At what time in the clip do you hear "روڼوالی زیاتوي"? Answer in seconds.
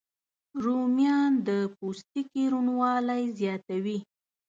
2.53-3.97